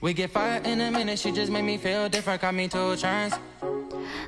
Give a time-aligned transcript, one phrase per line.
[0.00, 2.94] We get fire in a minute she just made me feel different got me two
[2.96, 3.34] chance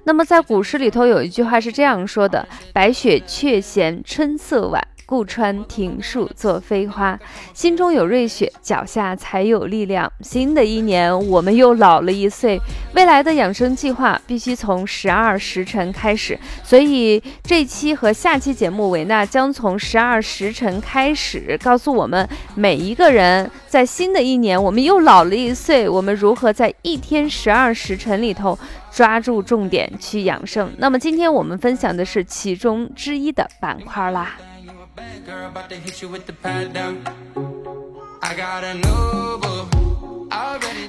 [0.04, 4.86] 那么在古诗里头有一句话是这样说的白雪却嫌春色晚。
[5.08, 7.18] 顾穿庭树作飞花，
[7.54, 10.12] 心中有瑞雪，脚下才有力量。
[10.20, 12.60] 新的一年，我们又老了一岁。
[12.94, 28.58] 未来的养生计划必须从十二时辰开始，所以这期和下期节目，维娜将从十二时辰开始，告诉我们每一个人，在新的一年，我们又老了一岁，我们如何在一天十二时辰里头
[28.92, 30.70] 抓住重点去养生。
[30.77, 34.36] 那么，今天我们分享的是其中之一的板块啦。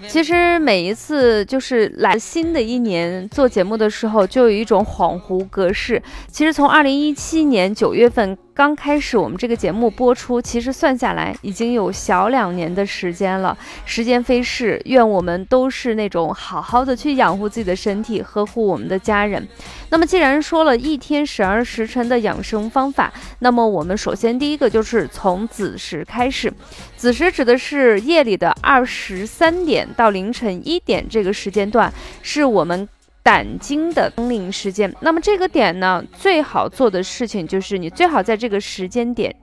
[0.07, 6.01] 其实每一次就是来新的一年做节目的时候，就有一种恍惚格式。
[6.27, 13.57] 其实从二零一七年九月份刚开始，我们这个节目播出，其实算下来已经有小两年的时间了。
[13.85, 19.47] 时间飞逝，愿我们都是那种好好的去养护自己的身体，呵护我们的家人。
[19.91, 26.51] 那么既然说了一天十二时辰的养生方法，那么我们首先第一个就是从子时开始。
[26.97, 31.89] 子时指的是夜里的二十三点到凌晨一点这个时间段，
[32.21, 32.89] 是我们
[33.22, 34.94] 胆经的通灵时间。
[35.02, 39.36] 那么这个点呢，最好做的事情就是你最好在这个时间点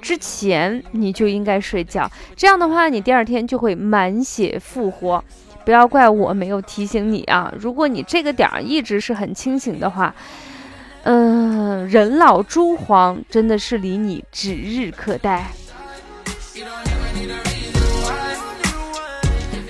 [0.00, 5.22] 之前你就应该睡觉，这样的话你第二天就会满血复活。
[5.64, 7.52] 不要怪我没有提醒你啊！
[7.58, 10.14] 如果你这个点儿一直是很清醒的话，
[11.02, 15.46] 嗯，人老珠黄真的是离你指日可待。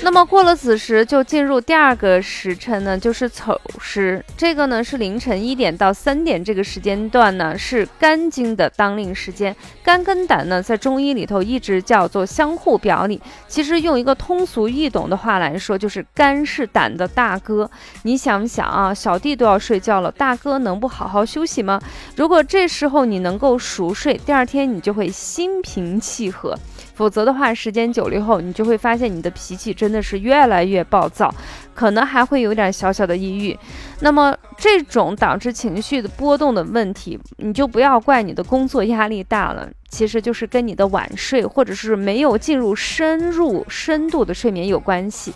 [0.06, 4.24] 那么过了子时，就进入第二个时辰呢，就是丑时。
[4.36, 9.56] 这个呢是凌晨一点到三点这个时间段呢，是肝经的当令时间。
[9.82, 13.20] 肝跟胆呢，在中医里头一直叫做相互表里。
[13.48, 17.68] 其实用一个通俗易懂的话来说，就是肝是胆的大哥。
[18.04, 21.82] 你想想啊，小弟都要睡觉了，大哥能不好好休息吗？
[22.14, 26.56] 如果这时候你能够熟睡，第二天你就会心平气和。
[26.96, 31.32] 否则的话，时间久了以后，你就会发现你的脾气真的是越来越暴躁，
[31.74, 33.56] 可能还会有点小小的抑郁。
[34.00, 45.34] 那么这种导致情绪的波动的问题，你就不要怪你的工作压力大了，其实就是跟你的晚睡或者是没有进入深入深度的睡眠有关系。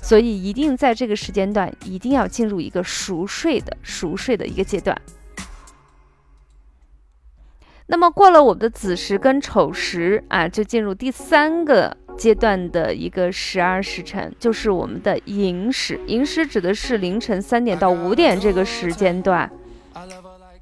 [0.00, 4.98] 所以一定在这个时间段，一定要进入一个熟睡的熟睡的一个阶段。
[7.92, 16.00] 那么过了我们的子时跟丑时啊，就进入第三个阶段的一个十二时辰，就是我们的寅时。
[16.06, 19.50] 寅时指的是凌晨三点到五点这个时间段。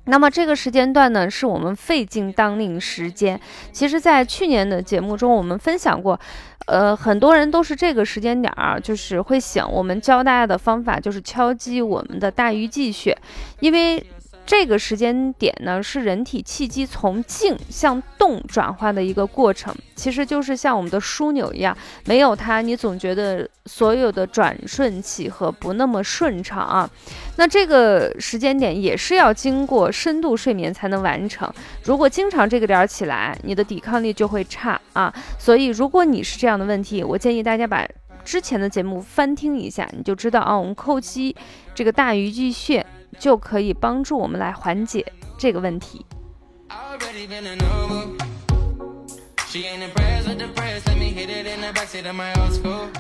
[0.06, 3.40] 那么这个时间段呢，是我们肺经当令时间。
[3.70, 6.18] 其实，在去年的节目中，我们分享过，
[6.66, 13.16] 呃，很多人都是这个时间点儿，就是会想，我们教大家的方法就是敲击我们的大鱼际穴，
[13.60, 14.04] 因为。
[14.50, 21.74] 这个时间点呢，是人体气机从静向动转化的一个过程，其实就是像我们的枢纽一样，
[22.06, 26.90] 没有它，你总觉得所有的转瞬起合不那么顺畅啊。
[27.36, 31.48] 那这个时间点也是要经过深度睡眠才能完成。
[31.84, 35.14] 如果经常这个点儿起来，你的抵抗力就会差啊。
[35.38, 37.86] 所以，如果你是这样的问题，我建议大家把
[38.24, 41.36] 之前的节目翻听一下，你就知道啊，我们叩击
[41.72, 42.84] 这个大鱼际穴。
[43.18, 45.04] 就可以帮助我们来缓解
[45.36, 46.04] 这个问题。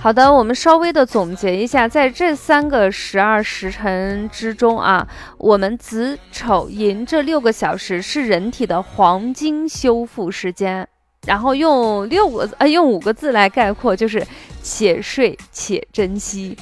[0.00, 5.06] 好的，我们稍微的总结一下，在这三个十二时辰之中啊，
[5.38, 10.88] 我们子丑寅这六个小时是人体的黄金修复时间，
[11.24, 14.26] 然后用六个呃用五个字来概括，就是
[14.60, 16.56] 且睡且珍惜。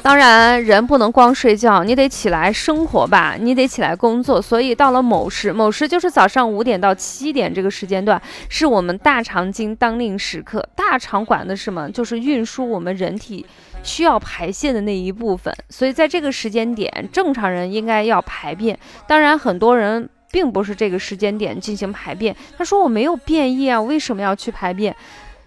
[0.00, 4.40] 当然，人不能光睡觉，你得起来生活吧，你得起来工作。
[4.40, 10.66] 所以到了某时，某时就是早上五点到七点这个时间段，是我们大肠经当令时刻。
[10.74, 11.90] 大肠管的是什么？
[11.90, 13.44] 就是运输我们人体
[13.82, 15.54] 需要排泄的那一部分。
[15.68, 18.78] 所以在这个时间点，正常人应该要排便。
[19.06, 20.08] 当然，很多人。
[20.30, 22.36] 并不是这个时间点进行排便。
[22.58, 24.94] 他说我没有便意啊，为什么要去排便？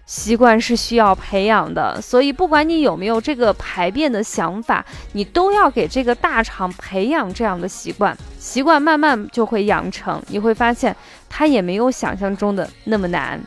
[0.04, 10.22] 习惯是需要培养的，所以不管你有没有这个排便的想法，你都要给这个大肠培养这样的习惯，习惯慢慢就会养成。
[10.28, 10.94] 你会发现，
[11.28, 13.40] 它也没有想象中的那么难。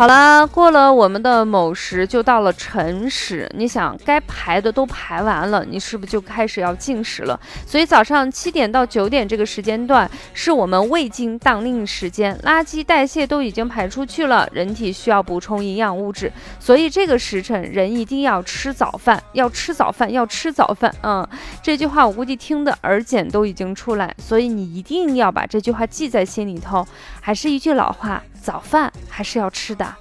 [0.00, 3.46] 好了，过了我们的卯时，就到了辰时。
[3.54, 7.38] 你想，该排的都排完了，你是不是就开始要进食了？
[7.66, 20.90] 所以早上七点到九点这个时间段是我们胃经当令时间，垃圾代谢都已经排出去了，人体需要补充营养物质，所以这个时辰人一定要吃早饭，要吃早饭，要吃早饭。
[21.02, 21.28] 嗯，
[21.62, 26.88] 这句话我估计听的耳茧都已经出来，所以你一定要把这句话记在心里头。
[27.20, 28.22] 还是一句老话。
[28.42, 29.94] 早饭还是要吃的。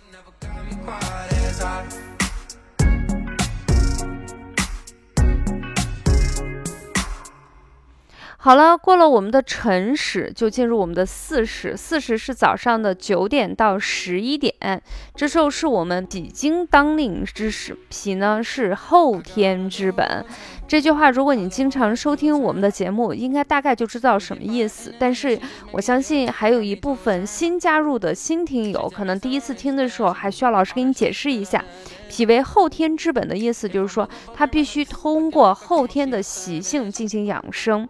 [8.41, 11.75] 好了，过了我们的辰时，就进入我们的巳时。
[11.75, 14.81] 巳时是早上的九点到十一点，
[15.13, 17.77] 这时候是我们脾经当令之时。
[17.89, 20.25] 脾呢是后天之本。
[20.65, 24.95] 这句话，如果你经常收听我们的节目，应该大概就知道什么意思。
[24.97, 25.37] 但是
[25.73, 31.61] 我相信还有一部分新加入的新听友，可能第一次听的时候还需要老师给你解释一下。
[32.07, 37.85] 脾为后天之本的意思，就是说它必须通过后天的习性进行养生。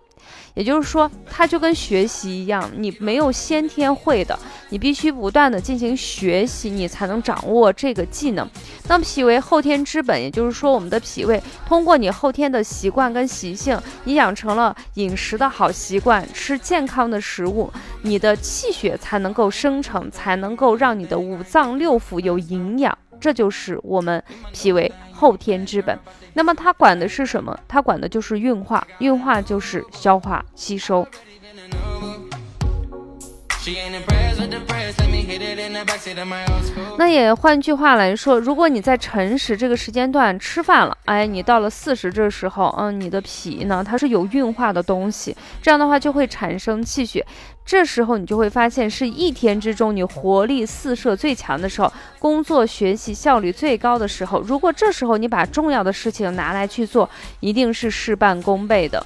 [0.54, 4.38] 也就是说，它就跟学习一样，你没有先天会的，
[4.70, 8.48] 你必须不断的进行学习，你才能掌握这个技能。
[8.88, 22.98] 那么脾为后天之本，也就是说，我们的脾胃通过你后天的习惯跟习性，你养成了饮食的好习惯，吃健康的食物，你的气血才能够生成，才能够让你的五脏六腑有营养。
[23.20, 24.24] 这就是我们
[24.54, 25.98] 脾为后天之本。
[26.34, 27.58] 那么它管的是什么？
[27.68, 31.06] 它管的就是运化，运化就是消化吸收。
[36.98, 47.26] 那也换句话来说，如果你在辰时这个时间段吃饭了，哎，你到了巳时这时候，嗯，你的脾呢，它是有运化的东西，这样的话就会产生气血，
[47.66, 54.42] 这时候你就会发现是一天之中你活力四射最强的时候，工作学习效率最高的时候。
[54.42, 57.10] 如果这时候你把重要的事情拿来去做，
[57.40, 59.06] 一定是事半功倍的。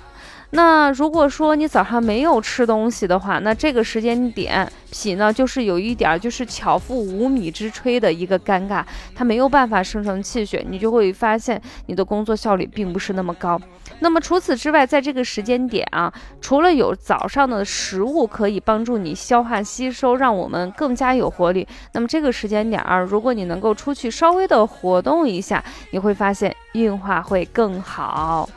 [0.56, 8.84] 那如果说你早上没有吃东西的话，那这个时间点脾呢，就是有一点儿就是巧妇无米之炊的一个尴尬，
[9.16, 13.60] 它没有办法生成气血，你就会发现你的工作效率并不是那么高。
[14.00, 28.48] 那么除此之外，在这个时间点啊，除了有早上的食物可以帮助你消化吸收，让我们更加有活力，那么这个时间点儿，如果你能够出去稍微的活动一下，你会发现运化会更好。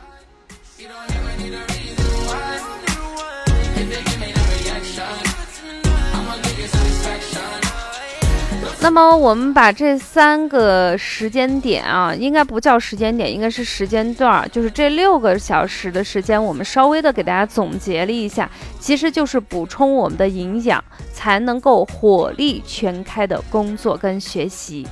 [8.79, 20.81] 那么我们把这三个时间点啊，应该不叫时间点，应该是时间段，就是这六个小时的时间，我们稍微的给大家总结了一下，其实就是补充我们的营养，
[21.11, 24.87] 才能够火力全开的工作跟学习。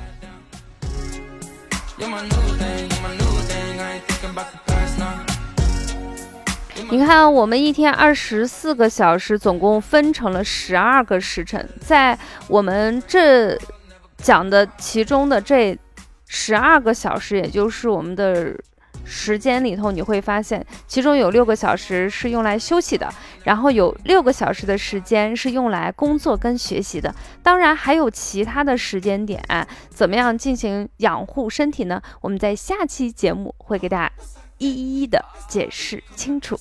[6.90, 13.58] 你看，我们一天二十四个小时，总共分成了十二个时辰，在我们这。
[14.18, 15.78] 讲的其中的这
[16.26, 18.58] 十二个小时，也就是我们的
[19.04, 23.14] 时间里头，你会发现，其中有六个小时是用来休息的，
[23.44, 27.14] 然后有六个小时的时间是用来工作跟学习的。
[27.44, 29.44] 当然，还有其他的时间点，
[29.90, 32.02] 怎么样进行养护身体呢？
[32.22, 34.12] 我们在下期节目会给大家
[34.58, 36.58] 一一的解释清楚。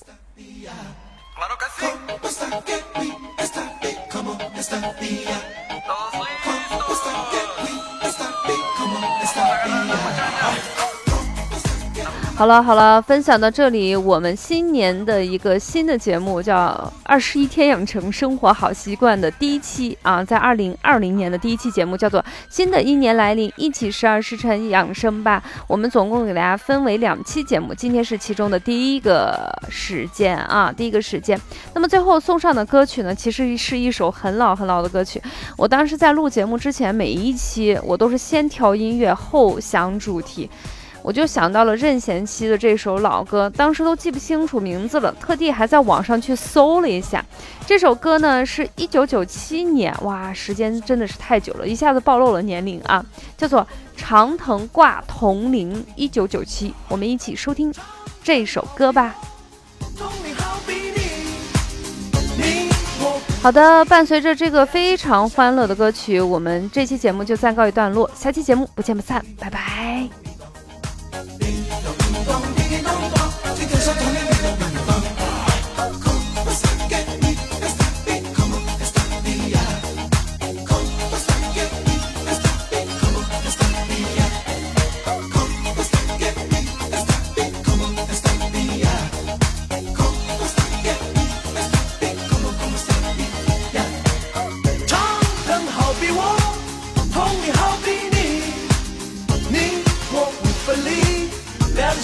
[12.37, 16.67] 好了好了，分享到这里，我们新年的一个新的节目叫
[17.05, 25.41] 《二十一天养成生活好习惯》的第一期啊，在二零二零年的第一期节目叫做《新的一年来临，一起十二时辰养生吧》。
[25.65, 31.39] 我们总共给大家分为两期节目，今天是其中的第一个时间啊，第一个时间。
[31.73, 35.21] 那么最后送上的歌曲呢，其实是一首很老很老的歌曲。
[35.55, 40.49] 我当时在录节目之前，每一期我都是先挑音乐后想主题。
[41.05, 47.23] 我就想到了任贤齐的这首老歌，当时都记不清楚名字了，特地还在网上去搜了一下。
[47.63, 53.05] 这首歌呢是一九九七年，哇，时间真的是太久了，一下子暴露了年龄啊，
[53.37, 53.61] 叫做
[53.95, 57.71] 《长藤挂铜铃》，一九九七，我们一起收听。
[58.23, 59.13] 这首歌吧。
[63.43, 70.24] 好的，伴随着这个非常欢乐的歌曲，我们这期节目就暂告一段落，下期节目不见不散，拜拜。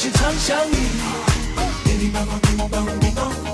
[0.02, 0.78] 心常想你。
[1.86, 2.26] 给你爸，
[2.58, 3.51] 我，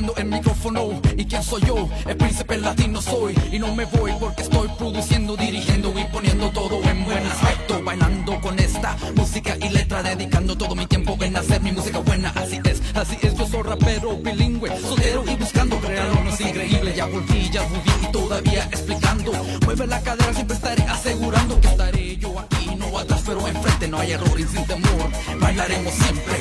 [0.00, 1.00] tomando el micrófono.
[1.16, 1.88] ¿Y quién soy yo?
[2.06, 3.34] El príncipe latino soy.
[3.52, 7.82] Y no me voy porque estoy produciendo, dirigiendo y poniendo todo en buen aspecto.
[7.82, 12.30] Bailando con esta música y letra, dedicando todo mi tiempo en hacer mi música buena.
[12.34, 13.34] Así es, así es.
[13.36, 16.94] Yo soy rapero, bilingüe, soltero y buscando crear uno increíble.
[16.96, 19.32] Ya volví, ya volví y todavía explicando.
[19.64, 23.88] Mueve la cadera, siempre estaré asegurando que estaré yo aquí, no atrás, pero enfrente.
[23.88, 26.36] No hay error y sin temor, bailaremos siempre.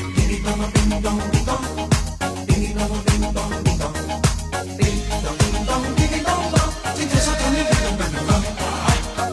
[2.80, 3.92] 叮当叮当叮当，
[4.78, 4.80] 叮
[5.22, 6.56] 当叮当叮叮当当，
[6.96, 8.32] 清晨小城里叮咚叮咚。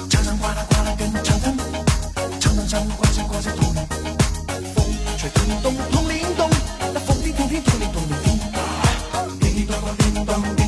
[0.09, 1.57] 墙上挂了挂了根长藤，
[2.41, 3.49] 长藤上挂着挂着，
[4.75, 4.77] 风
[5.17, 6.51] 吹叮咚铜铃咚，
[6.93, 8.27] 那风铃叮叮叮铃咚铃叮。
[9.39, 10.66] 叮当叮当。